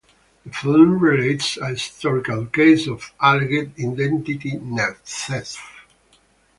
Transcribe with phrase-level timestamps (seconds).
[0.43, 4.59] The film relates a historical case of alleged identity
[5.15, 5.59] theft.